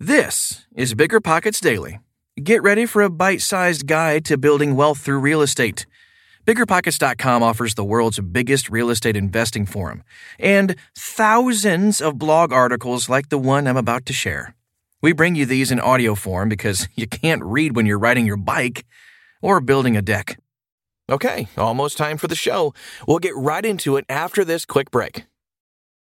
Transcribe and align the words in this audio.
This 0.00 0.64
is 0.76 0.94
BiggerPockets 0.94 1.60
Daily. 1.60 1.98
Get 2.40 2.62
ready 2.62 2.86
for 2.86 3.02
a 3.02 3.10
bite 3.10 3.40
sized 3.40 3.88
guide 3.88 4.24
to 4.26 4.38
building 4.38 4.76
wealth 4.76 5.00
through 5.00 5.18
real 5.18 5.42
estate. 5.42 5.86
BiggerPockets.com 6.46 7.42
offers 7.42 7.74
the 7.74 7.84
world's 7.84 8.20
biggest 8.20 8.70
real 8.70 8.90
estate 8.90 9.16
investing 9.16 9.66
forum 9.66 10.04
and 10.38 10.76
thousands 10.96 12.00
of 12.00 12.16
blog 12.16 12.52
articles 12.52 13.08
like 13.08 13.28
the 13.28 13.38
one 13.38 13.66
I'm 13.66 13.76
about 13.76 14.06
to 14.06 14.12
share. 14.12 14.54
We 15.02 15.12
bring 15.12 15.34
you 15.34 15.44
these 15.44 15.72
in 15.72 15.80
audio 15.80 16.14
form 16.14 16.48
because 16.48 16.86
you 16.94 17.08
can't 17.08 17.42
read 17.42 17.74
when 17.74 17.84
you're 17.84 17.98
riding 17.98 18.24
your 18.24 18.36
bike 18.36 18.86
or 19.42 19.60
building 19.60 19.96
a 19.96 20.00
deck. 20.00 20.38
Okay, 21.10 21.48
almost 21.56 21.98
time 21.98 22.18
for 22.18 22.28
the 22.28 22.36
show. 22.36 22.72
We'll 23.08 23.18
get 23.18 23.34
right 23.34 23.66
into 23.66 23.96
it 23.96 24.04
after 24.08 24.44
this 24.44 24.64
quick 24.64 24.92
break. 24.92 25.24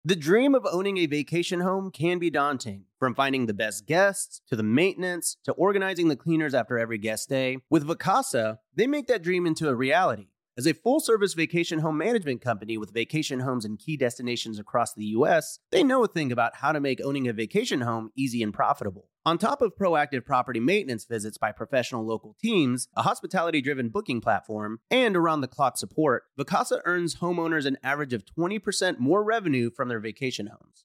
The 0.04 0.16
dream 0.16 0.56
of 0.56 0.66
owning 0.68 0.98
a 0.98 1.06
vacation 1.06 1.60
home 1.60 1.92
can 1.92 2.18
be 2.18 2.28
daunting, 2.28 2.86
from 2.98 3.14
finding 3.14 3.46
the 3.46 3.54
best 3.54 3.86
guests 3.86 4.40
to 4.48 4.56
the 4.56 4.62
maintenance 4.62 5.36
to 5.44 5.52
organizing 5.52 6.08
the 6.08 6.16
cleaners 6.16 6.54
after 6.54 6.78
every 6.78 6.98
guest 6.98 7.28
day. 7.28 7.58
With 7.70 7.86
Vacasa, 7.86 8.58
they 8.74 8.86
make 8.86 9.06
that 9.06 9.22
dream 9.22 9.46
into 9.46 9.68
a 9.68 9.74
reality. 9.74 10.28
As 10.58 10.66
a 10.66 10.74
full 10.74 10.98
service 10.98 11.34
vacation 11.34 11.78
home 11.78 11.96
management 11.98 12.40
company 12.40 12.76
with 12.76 12.92
vacation 12.92 13.38
homes 13.38 13.64
in 13.64 13.76
key 13.76 13.96
destinations 13.96 14.58
across 14.58 14.92
the 14.92 15.04
US, 15.04 15.60
they 15.70 15.84
know 15.84 16.02
a 16.02 16.08
thing 16.08 16.32
about 16.32 16.56
how 16.56 16.72
to 16.72 16.80
make 16.80 17.00
owning 17.00 17.28
a 17.28 17.32
vacation 17.32 17.82
home 17.82 18.10
easy 18.16 18.42
and 18.42 18.52
profitable. 18.52 19.06
On 19.24 19.38
top 19.38 19.62
of 19.62 19.76
proactive 19.76 20.24
property 20.24 20.58
maintenance 20.58 21.04
visits 21.04 21.38
by 21.38 21.52
professional 21.52 22.04
local 22.04 22.34
teams, 22.42 22.88
a 22.96 23.02
hospitality 23.02 23.60
driven 23.60 23.88
booking 23.88 24.20
platform, 24.20 24.80
and 24.90 25.16
around 25.16 25.42
the 25.42 25.46
clock 25.46 25.76
support, 25.76 26.24
Vacasa 26.36 26.80
earns 26.84 27.16
homeowners 27.16 27.64
an 27.64 27.78
average 27.84 28.12
of 28.12 28.24
20% 28.24 28.98
more 28.98 29.22
revenue 29.22 29.70
from 29.70 29.88
their 29.88 30.00
vacation 30.00 30.48
homes. 30.48 30.84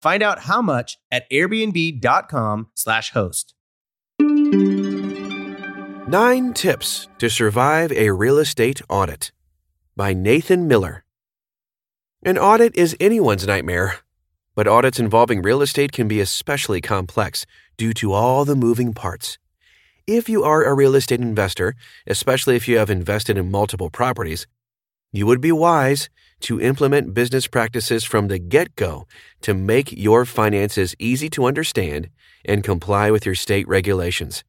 Find 0.00 0.22
out 0.22 0.40
how 0.40 0.62
much 0.62 0.98
at 1.10 1.28
airbnb.com/slash 1.30 3.10
host. 3.12 3.54
Nine 6.08 6.54
Tips 6.54 7.08
to 7.18 7.28
Survive 7.28 7.92
a 7.92 8.10
Real 8.10 8.38
Estate 8.38 8.80
Audit 8.88 9.30
by 9.94 10.14
Nathan 10.14 10.66
Miller. 10.66 11.04
An 12.22 12.38
audit 12.38 12.74
is 12.76 12.96
anyone's 12.98 13.46
nightmare, 13.46 13.98
but 14.54 14.66
audits 14.66 14.98
involving 14.98 15.42
real 15.42 15.60
estate 15.62 15.92
can 15.92 16.08
be 16.08 16.20
especially 16.20 16.80
complex 16.80 17.44
due 17.76 17.92
to 17.92 18.12
all 18.12 18.44
the 18.44 18.56
moving 18.56 18.94
parts. 18.94 19.38
If 20.06 20.28
you 20.28 20.42
are 20.42 20.64
a 20.64 20.74
real 20.74 20.94
estate 20.94 21.20
investor, 21.20 21.74
especially 22.06 22.56
if 22.56 22.66
you 22.66 22.78
have 22.78 22.88
invested 22.88 23.36
in 23.36 23.50
multiple 23.50 23.90
properties, 23.90 24.46
you 25.12 25.26
would 25.26 25.40
be 25.40 25.52
wise 25.52 26.08
to 26.40 26.60
implement 26.60 27.14
business 27.14 27.46
practices 27.46 28.04
from 28.04 28.28
the 28.28 28.38
get 28.38 28.74
go 28.76 29.06
to 29.42 29.54
make 29.54 29.92
your 29.92 30.24
finances 30.24 30.94
easy 30.98 31.28
to 31.30 31.44
understand 31.44 32.08
and 32.44 32.64
comply 32.64 33.10
with 33.10 33.26
your 33.26 33.34
state 33.34 33.66
regulations. 33.68 34.44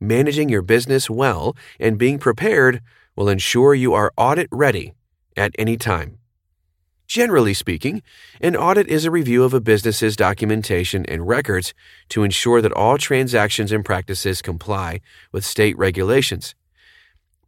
Managing 0.00 0.48
your 0.48 0.62
business 0.62 1.08
well 1.08 1.56
and 1.78 1.98
being 1.98 2.18
prepared 2.18 2.80
will 3.16 3.28
ensure 3.28 3.74
you 3.74 3.94
are 3.94 4.12
audit 4.16 4.48
ready 4.50 4.92
at 5.36 5.52
any 5.58 5.76
time. 5.76 6.18
Generally 7.06 7.54
speaking, 7.54 8.02
an 8.40 8.56
audit 8.56 8.88
is 8.88 9.04
a 9.04 9.10
review 9.10 9.44
of 9.44 9.54
a 9.54 9.60
business's 9.60 10.16
documentation 10.16 11.04
and 11.06 11.28
records 11.28 11.74
to 12.08 12.24
ensure 12.24 12.62
that 12.62 12.72
all 12.72 12.98
transactions 12.98 13.72
and 13.72 13.84
practices 13.84 14.42
comply 14.42 15.00
with 15.30 15.44
state 15.44 15.76
regulations. 15.76 16.54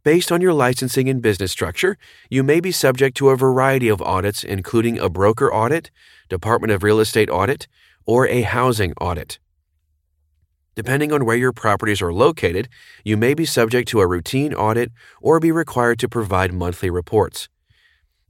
Based 0.07 0.31
on 0.31 0.39
your 0.39 0.53
licensing 0.53 1.09
and 1.09 1.21
business 1.21 1.51
structure, 1.51 1.97
you 2.29 2.41
may 2.41 2.61
be 2.61 2.71
subject 2.71 3.17
to 3.17 3.27
a 3.27 3.35
variety 3.35 3.89
of 3.89 4.01
audits, 4.01 4.41
including 4.41 4.97
a 4.97 5.09
broker 5.09 5.53
audit, 5.53 5.91
Department 6.29 6.71
of 6.71 6.81
Real 6.81 7.01
Estate 7.01 7.29
audit, 7.29 7.67
or 8.05 8.25
a 8.25 8.43
housing 8.43 8.93
audit. 9.01 9.37
Depending 10.75 11.11
on 11.11 11.25
where 11.25 11.35
your 11.35 11.51
properties 11.51 12.01
are 12.01 12.13
located, 12.13 12.69
you 13.03 13.17
may 13.17 13.33
be 13.33 13.43
subject 13.43 13.89
to 13.89 13.99
a 13.99 14.07
routine 14.07 14.53
audit 14.53 14.93
or 15.21 15.41
be 15.41 15.51
required 15.51 15.99
to 15.99 16.07
provide 16.07 16.53
monthly 16.53 16.89
reports. 16.89 17.49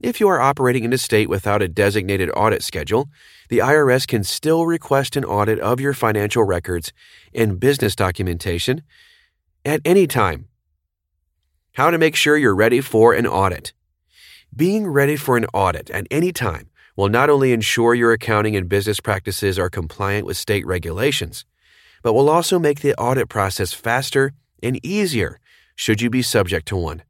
If 0.00 0.18
you 0.18 0.26
are 0.26 0.40
operating 0.40 0.82
in 0.82 0.92
a 0.92 0.98
state 0.98 1.28
without 1.28 1.62
a 1.62 1.68
designated 1.68 2.28
audit 2.34 2.64
schedule, 2.64 3.08
the 3.50 3.58
IRS 3.58 4.04
can 4.04 4.24
still 4.24 4.66
request 4.66 5.14
an 5.14 5.24
audit 5.24 5.60
of 5.60 5.78
your 5.78 5.94
financial 5.94 6.42
records 6.42 6.92
and 7.32 7.60
business 7.60 7.94
documentation 7.94 8.82
at 9.64 9.80
any 9.84 10.08
time. 10.08 10.48
How 11.78 11.92
to 11.92 11.96
make 11.96 12.16
sure 12.16 12.36
you're 12.36 12.56
ready 12.56 12.80
for 12.80 13.14
an 13.14 13.24
audit. 13.24 13.72
Being 14.56 14.88
ready 14.88 15.14
for 15.14 15.36
an 15.36 15.46
audit 15.54 15.90
at 15.90 16.08
any 16.10 16.32
time 16.32 16.70
will 16.96 17.08
not 17.08 17.30
only 17.30 17.52
ensure 17.52 17.94
your 17.94 18.10
accounting 18.10 18.56
and 18.56 18.68
business 18.68 18.98
practices 18.98 19.60
are 19.60 19.70
compliant 19.70 20.26
with 20.26 20.36
state 20.36 20.66
regulations, 20.66 21.44
but 22.02 22.14
will 22.14 22.28
also 22.28 22.58
make 22.58 22.80
the 22.80 22.96
audit 22.96 23.28
process 23.28 23.72
faster 23.72 24.32
and 24.60 24.84
easier 24.84 25.38
should 25.76 26.02
you 26.02 26.10
be 26.10 26.20
subject 26.20 26.66
to 26.66 26.76
one. 26.76 27.04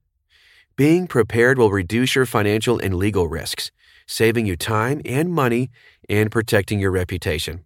Being 0.77 1.07
prepared 1.07 1.57
will 1.57 1.71
reduce 1.71 2.15
your 2.15 2.27
financial 2.27 2.79
and 2.79 2.95
legal 2.95 3.27
risks, 3.27 3.71
saving 4.07 4.45
you 4.45 4.55
time 4.55 5.01
and 5.07 5.33
money 5.33 5.71
and 6.11 6.31
protecting 6.31 6.79
your 6.79 6.91
reputation. 6.91 7.65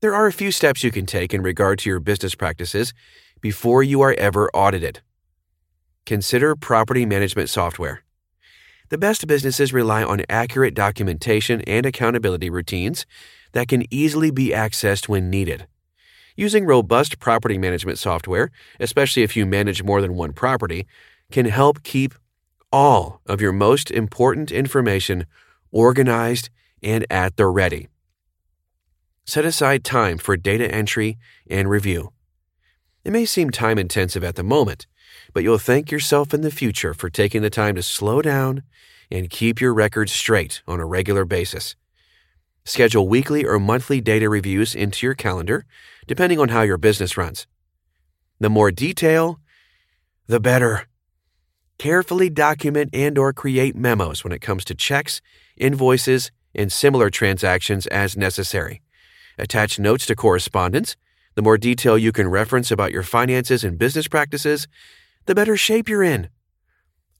There 0.00 0.16
are 0.16 0.26
a 0.26 0.32
few 0.32 0.50
steps 0.50 0.82
you 0.82 0.90
can 0.90 1.06
take 1.06 1.32
in 1.32 1.42
regard 1.42 1.78
to 1.78 1.88
your 1.88 2.00
business 2.00 2.34
practices 2.34 2.92
before 3.40 3.84
you 3.84 4.00
are 4.00 4.16
ever 4.18 4.50
audited. 4.52 5.00
Consider 6.08 6.56
property 6.56 7.04
management 7.04 7.50
software. 7.50 8.02
The 8.88 8.96
best 8.96 9.26
businesses 9.26 9.74
rely 9.74 10.02
on 10.02 10.22
accurate 10.30 10.72
documentation 10.72 11.60
and 11.66 11.84
accountability 11.84 12.48
routines 12.48 13.04
that 13.52 13.68
can 13.68 13.84
easily 13.92 14.30
be 14.30 14.48
accessed 14.48 15.06
when 15.06 15.28
needed. 15.28 15.66
Using 16.34 16.64
robust 16.64 17.18
property 17.18 17.58
management 17.58 17.98
software, 17.98 18.50
especially 18.80 19.22
if 19.22 19.36
you 19.36 19.44
manage 19.44 19.82
more 19.82 20.00
than 20.00 20.14
one 20.14 20.32
property, 20.32 20.86
can 21.30 21.44
help 21.44 21.82
keep 21.82 22.14
all 22.72 23.20
of 23.26 23.42
your 23.42 23.52
most 23.52 23.90
important 23.90 24.50
information 24.50 25.26
organized 25.70 26.48
and 26.82 27.04
at 27.10 27.36
the 27.36 27.46
ready. 27.46 27.88
Set 29.26 29.44
aside 29.44 29.84
time 29.84 30.16
for 30.16 30.38
data 30.38 30.74
entry 30.74 31.18
and 31.50 31.68
review. 31.68 32.14
It 33.04 33.12
may 33.12 33.24
seem 33.24 33.50
time 33.50 33.78
intensive 33.78 34.24
at 34.24 34.34
the 34.34 34.42
moment, 34.42 34.86
but 35.32 35.42
you'll 35.42 35.58
thank 35.58 35.90
yourself 35.90 36.34
in 36.34 36.42
the 36.42 36.50
future 36.50 36.94
for 36.94 37.08
taking 37.08 37.42
the 37.42 37.50
time 37.50 37.74
to 37.76 37.82
slow 37.82 38.22
down 38.22 38.62
and 39.10 39.30
keep 39.30 39.60
your 39.60 39.72
records 39.72 40.12
straight 40.12 40.62
on 40.66 40.80
a 40.80 40.86
regular 40.86 41.24
basis. 41.24 41.76
Schedule 42.64 43.08
weekly 43.08 43.44
or 43.46 43.58
monthly 43.58 44.00
data 44.00 44.28
reviews 44.28 44.74
into 44.74 45.06
your 45.06 45.14
calendar, 45.14 45.64
depending 46.06 46.38
on 46.38 46.50
how 46.50 46.62
your 46.62 46.76
business 46.76 47.16
runs. 47.16 47.46
The 48.40 48.50
more 48.50 48.70
detail, 48.70 49.40
the 50.26 50.40
better. 50.40 50.86
Carefully 51.78 52.28
document 52.28 52.90
and 52.92 53.16
or 53.16 53.32
create 53.32 53.74
memos 53.74 54.22
when 54.22 54.32
it 54.32 54.40
comes 54.40 54.64
to 54.66 54.74
checks, 54.74 55.22
invoices, 55.56 56.30
and 56.54 56.70
similar 56.70 57.08
transactions 57.08 57.86
as 57.86 58.16
necessary. 58.16 58.82
Attach 59.38 59.78
notes 59.78 60.04
to 60.06 60.16
correspondence. 60.16 60.96
The 61.38 61.42
more 61.42 61.56
detail 61.56 61.96
you 61.96 62.10
can 62.10 62.26
reference 62.26 62.72
about 62.72 62.90
your 62.90 63.04
finances 63.04 63.62
and 63.62 63.78
business 63.78 64.08
practices, 64.08 64.66
the 65.26 65.36
better 65.36 65.56
shape 65.56 65.88
you're 65.88 66.02
in. 66.02 66.30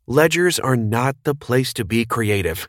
Ledgers 0.08 0.58
are 0.58 0.74
not 0.74 1.14
the 1.22 1.36
place 1.36 1.72
to 1.74 1.84
be 1.84 2.04
creative. 2.04 2.68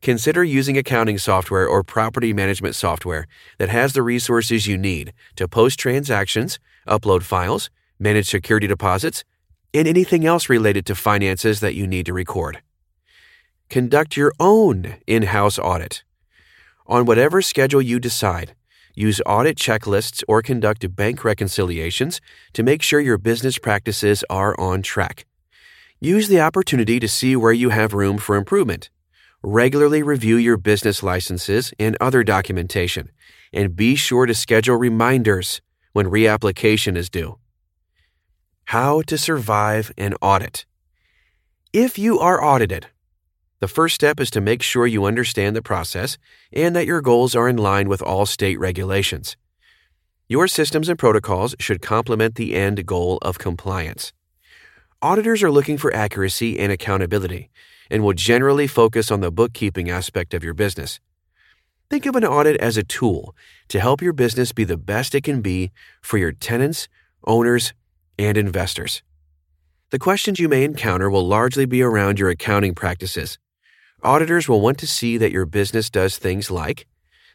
Consider 0.00 0.42
using 0.42 0.78
accounting 0.78 1.18
software 1.18 1.68
or 1.68 1.82
property 1.82 2.32
management 2.32 2.76
software 2.76 3.26
that 3.58 3.68
has 3.68 3.92
the 3.92 4.02
resources 4.02 4.66
you 4.66 4.78
need 4.78 5.12
to 5.36 5.46
post 5.46 5.78
transactions, 5.78 6.58
upload 6.88 7.24
files, 7.24 7.68
manage 7.98 8.30
security 8.30 8.66
deposits, 8.66 9.22
and 9.74 9.86
anything 9.86 10.24
else 10.24 10.48
related 10.48 10.86
to 10.86 10.94
finances 10.94 11.60
that 11.60 11.74
you 11.74 11.86
need 11.86 12.06
to 12.06 12.14
record. 12.14 12.62
Conduct 13.68 14.16
your 14.16 14.32
own 14.40 14.96
in 15.06 15.24
house 15.24 15.58
audit. 15.58 16.04
On 16.86 17.04
whatever 17.04 17.42
schedule 17.42 17.82
you 17.82 18.00
decide, 18.00 18.54
use 18.94 19.20
audit 19.26 19.56
checklists 19.56 20.22
or 20.28 20.42
conduct 20.42 20.94
bank 20.94 21.24
reconciliations 21.24 22.20
to 22.52 22.62
make 22.62 22.82
sure 22.82 23.00
your 23.00 23.18
business 23.18 23.58
practices 23.58 24.24
are 24.30 24.58
on 24.58 24.82
track. 24.82 25.26
Use 26.00 26.28
the 26.28 26.40
opportunity 26.40 27.00
to 27.00 27.08
see 27.08 27.36
where 27.36 27.52
you 27.52 27.70
have 27.70 27.94
room 27.94 28.18
for 28.18 28.36
improvement. 28.36 28.90
Regularly 29.42 30.02
review 30.02 30.36
your 30.36 30.56
business 30.56 31.02
licenses 31.02 31.72
and 31.78 31.96
other 32.00 32.22
documentation, 32.24 33.10
and 33.52 33.76
be 33.76 33.94
sure 33.94 34.26
to 34.26 34.34
schedule 34.34 34.76
reminders 34.76 35.60
when 35.92 36.06
reapplication 36.06 36.96
is 36.96 37.10
due. 37.10 37.38
How 38.66 39.02
to 39.02 39.18
survive 39.18 39.92
an 39.98 40.14
audit. 40.22 40.64
If 41.72 41.98
you 41.98 42.18
are 42.20 42.42
audited, 42.42 42.86
the 43.64 43.68
first 43.68 43.94
step 43.94 44.20
is 44.20 44.28
to 44.28 44.42
make 44.42 44.60
sure 44.60 44.86
you 44.86 45.06
understand 45.06 45.56
the 45.56 45.62
process 45.62 46.18
and 46.52 46.76
that 46.76 46.84
your 46.84 47.00
goals 47.00 47.34
are 47.34 47.48
in 47.48 47.56
line 47.56 47.88
with 47.88 48.02
all 48.02 48.26
state 48.26 48.58
regulations. 48.58 49.38
Your 50.28 50.46
systems 50.48 50.90
and 50.90 50.98
protocols 50.98 51.54
should 51.58 51.80
complement 51.80 52.34
the 52.34 52.54
end 52.54 52.84
goal 52.84 53.16
of 53.22 53.38
compliance. 53.38 54.12
Auditors 55.00 55.42
are 55.42 55.50
looking 55.50 55.78
for 55.78 55.94
accuracy 55.94 56.58
and 56.58 56.70
accountability 56.70 57.48
and 57.90 58.04
will 58.04 58.12
generally 58.12 58.66
focus 58.66 59.10
on 59.10 59.22
the 59.22 59.32
bookkeeping 59.32 59.88
aspect 59.88 60.34
of 60.34 60.44
your 60.44 60.52
business. 60.52 61.00
Think 61.88 62.04
of 62.04 62.16
an 62.16 62.24
audit 62.26 62.60
as 62.60 62.76
a 62.76 62.84
tool 62.84 63.34
to 63.68 63.80
help 63.80 64.02
your 64.02 64.12
business 64.12 64.52
be 64.52 64.64
the 64.64 64.76
best 64.76 65.14
it 65.14 65.24
can 65.24 65.40
be 65.40 65.70
for 66.02 66.18
your 66.18 66.32
tenants, 66.32 66.86
owners, 67.26 67.72
and 68.18 68.36
investors. 68.36 69.02
The 69.88 69.98
questions 69.98 70.38
you 70.38 70.50
may 70.50 70.64
encounter 70.64 71.08
will 71.08 71.26
largely 71.26 71.64
be 71.64 71.80
around 71.80 72.18
your 72.18 72.28
accounting 72.28 72.74
practices. 72.74 73.38
Auditors 74.04 74.50
will 74.50 74.60
want 74.60 74.76
to 74.76 74.86
see 74.86 75.16
that 75.16 75.32
your 75.32 75.46
business 75.46 75.88
does 75.88 76.18
things 76.18 76.50
like 76.50 76.86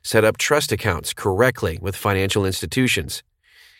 set 0.03 0.23
up 0.23 0.37
trust 0.37 0.71
accounts 0.71 1.13
correctly 1.13 1.79
with 1.81 1.95
financial 1.95 2.45
institutions, 2.45 3.23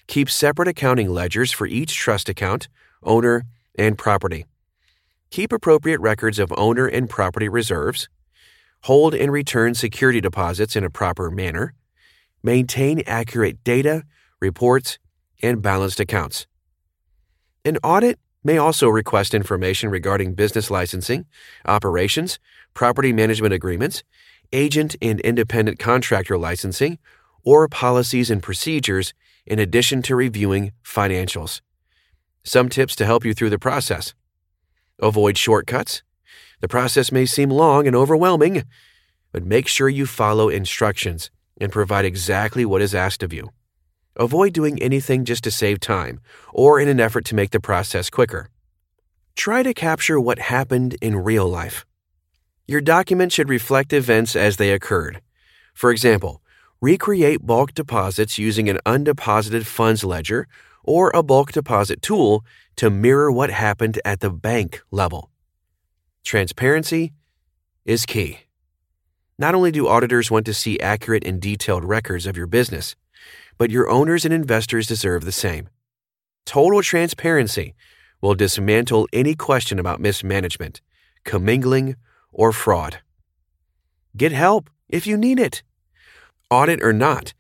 keep 0.08 0.28
separate 0.28 0.68
accounting 0.68 1.08
ledgers 1.08 1.52
for 1.52 1.68
each 1.68 1.96
trust 1.96 2.28
account, 2.28 2.68
owner, 3.04 3.46
and 3.78 3.96
property, 3.96 4.48
keep 5.30 5.54
appropriate 5.54 6.00
records 6.02 6.40
of 6.40 6.52
owner 6.58 6.88
and 6.88 7.12
property 7.12 7.48
reserves, 7.48 8.10
hold 8.86 9.14
and 9.14 9.32
return 9.32 9.76
security 9.76 10.20
deposits 10.20 10.76
in 10.76 10.84
a 10.84 10.90
proper 10.90 11.30
manner, 11.30 11.76
maintain 12.42 13.04
accurate 13.06 13.64
data, 13.64 14.04
reports, 14.42 14.98
and 15.44 15.62
balanced 15.62 16.00
accounts. 16.00 16.48
An 17.64 17.78
audit 17.84 18.18
may 18.44 18.58
also 18.58 18.88
request 18.88 19.34
information 19.34 19.90
regarding 19.90 20.34
business 20.34 20.72
licensing, 20.72 21.26
operations, 21.66 22.40
property 22.74 23.12
management 23.12 23.54
agreements, 23.54 24.04
agent 24.54 24.96
and 25.02 25.20
independent 25.22 25.80
contractor 25.80 26.38
licensing, 26.38 26.98
or 27.44 27.68
policies 27.68 28.30
and 28.30 28.42
procedures 28.44 29.14
in 29.46 29.60
addition 29.60 30.02
to 30.04 30.16
reviewing 30.16 30.72
financials. 30.84 31.62
Some 32.44 32.70
tips 32.70 32.96
to 32.98 33.06
help 33.06 33.26
you 33.26 33.34
through 33.34 33.50
the 33.50 33.60
process. 33.60 34.14
Avoid 35.00 35.38
shortcuts. 35.38 36.04
The 36.62 36.68
process 36.68 37.12
may 37.12 37.26
seem 37.26 37.50
long 37.50 37.88
and 37.88 37.96
overwhelming, 37.96 38.64
but 39.32 39.46
make 39.46 39.68
sure 39.68 39.90
you 39.90 40.06
follow 40.06 40.50
instructions 40.50 41.32
and 41.60 41.72
provide 41.72 42.06
exactly 42.06 42.66
what 42.66 42.82
is 42.82 42.96
asked 42.96 43.24
of 43.24 43.34
you. 43.34 43.50
Avoid 44.16 44.54
doing 44.54 44.82
anything 44.82 45.26
just 45.26 45.44
to 45.44 45.52
save 45.52 45.80
time 45.80 46.20
or 46.54 46.80
in 46.80 46.88
an 46.88 47.00
effort 47.00 47.26
to 47.26 47.36
make 47.36 47.52
the 47.52 47.60
process 47.60 48.10
quicker. 48.10 48.50
Try 49.36 49.64
to 49.64 49.74
capture 49.74 50.20
what 50.20 50.40
happened 50.40 50.96
in 51.02 51.16
real 51.16 51.48
life. 51.48 51.86
Your 52.68 52.82
document 52.82 53.32
should 53.32 53.50
reflect 53.50 53.94
events 53.94 54.36
as 54.36 54.58
they 54.58 54.72
occurred. 54.72 55.22
For 55.74 55.92
example, 55.92 56.42
recreate 56.82 57.46
bulk 57.46 57.74
deposits 57.74 58.38
using 58.38 58.70
an 58.70 58.80
undeposited 58.86 59.66
funds 59.66 60.04
ledger 60.04 60.48
or 60.84 61.12
a 61.14 61.24
bulk 61.24 61.52
deposit 61.52 62.02
tool 62.02 62.44
to 62.76 62.90
mirror 62.90 63.32
what 63.32 63.50
happened 63.50 64.00
at 64.06 64.20
the 64.20 64.30
bank 64.30 64.82
level. 64.92 65.30
Transparency 66.24 67.14
is 67.86 68.06
key. 68.06 68.40
Not 69.38 69.56
only 69.56 69.72
do 69.72 69.88
auditors 69.88 70.30
want 70.30 70.46
to 70.48 70.54
see 70.54 70.80
accurate 70.80 71.26
and 71.26 71.42
detailed 71.42 71.86
records 71.86 72.26
of 72.26 72.36
your 72.36 72.48
business, 72.48 72.96
but 73.58 73.72
your 73.72 73.90
owners 73.90 74.26
and 74.26 74.34
investors 74.34 74.88
deserve 74.88 75.26
the 75.26 75.32
same. 75.32 75.70
Total 76.46 76.82
transparency 76.82 77.76
will 78.22 78.36
dismantle 78.36 79.08
any 79.14 79.36
question 79.36 79.80
about 79.80 80.00
mismanagement, 80.00 80.82
commingling, 81.24 81.96
or 82.32 82.52
fraud. 82.52 83.00
Get 84.18 84.32
help 84.32 84.70
if 84.88 85.06
you 85.06 85.18
need 85.18 85.40
it. 85.40 85.64
Audit 86.50 86.82
or 86.82 86.94
not, 86.94 87.34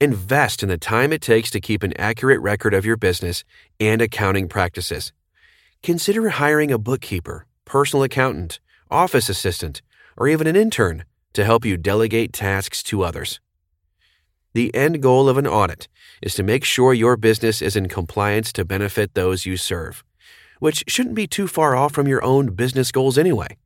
invest 0.00 0.62
in 0.62 0.68
the 0.68 0.78
time 0.78 1.12
it 1.12 1.20
takes 1.20 1.50
to 1.50 1.60
keep 1.60 1.82
an 1.82 1.92
accurate 1.98 2.40
record 2.40 2.74
of 2.74 2.86
your 2.86 2.96
business 2.96 3.44
and 3.78 4.00
accounting 4.00 4.48
practices. 4.48 5.12
Consider 5.82 6.30
hiring 6.30 6.72
a 6.72 6.78
bookkeeper, 6.78 7.46
personal 7.64 8.02
accountant, 8.02 8.58
office 8.90 9.28
assistant, 9.28 9.82
or 10.16 10.28
even 10.28 10.46
an 10.46 10.56
intern 10.56 11.04
to 11.34 11.44
help 11.44 11.64
you 11.64 11.76
delegate 11.76 12.32
tasks 12.32 12.82
to 12.84 13.02
others. 13.02 13.40
The 14.54 14.72
end 14.72 15.02
goal 15.02 15.28
of 15.28 15.36
an 15.36 15.48
audit 15.48 15.88
is 16.22 16.34
to 16.36 16.44
make 16.44 16.64
sure 16.64 16.94
your 16.94 17.16
business 17.16 17.60
is 17.60 17.74
in 17.74 17.88
compliance 17.88 18.52
to 18.52 18.64
benefit 18.64 19.14
those 19.14 19.44
you 19.44 19.56
serve, 19.56 20.04
which 20.60 20.84
shouldn't 20.86 21.16
be 21.16 21.26
too 21.26 21.48
far 21.48 21.74
off 21.74 21.92
from 21.92 22.06
your 22.06 22.24
own 22.24 22.54
business 22.54 22.92
goals 22.92 23.18
anyway. 23.18 23.56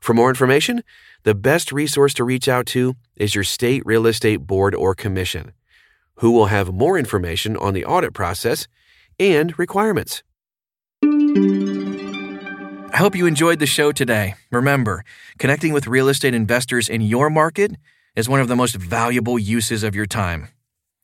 For 0.00 0.12
more 0.12 0.28
information, 0.28 0.84
the 1.22 1.34
best 1.34 1.72
resource 1.72 2.12
to 2.14 2.24
reach 2.24 2.46
out 2.46 2.66
to 2.66 2.94
is 3.16 3.34
your 3.34 3.42
state 3.42 3.82
real 3.86 4.06
estate 4.06 4.46
board 4.46 4.74
or 4.74 4.94
commission, 4.94 5.52
who 6.16 6.30
will 6.30 6.46
have 6.46 6.74
more 6.74 6.98
information 6.98 7.56
on 7.56 7.72
the 7.72 7.86
audit 7.86 8.12
process 8.12 8.68
and 9.18 9.58
requirements. 9.58 10.22
I 11.02 12.96
hope 12.98 13.16
you 13.16 13.24
enjoyed 13.24 13.60
the 13.60 13.66
show 13.66 13.92
today. 13.92 14.34
Remember, 14.52 15.04
connecting 15.38 15.72
with 15.72 15.86
real 15.86 16.08
estate 16.08 16.34
investors 16.34 16.88
in 16.90 17.00
your 17.00 17.30
market 17.30 17.76
is 18.18 18.28
one 18.28 18.40
of 18.40 18.48
the 18.48 18.56
most 18.56 18.74
valuable 18.74 19.38
uses 19.38 19.84
of 19.84 19.94
your 19.94 20.06
time. 20.06 20.48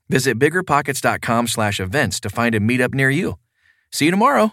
Visit 0.09 0.39
biggerpockets.com/events 0.39 2.21
to 2.21 2.29
find 2.29 2.55
a 2.55 2.61
meetup 2.61 2.93
near 2.93 3.11
you. 3.11 3.39
See 3.93 4.07
you 4.07 4.11
tomorrow. 4.11 4.53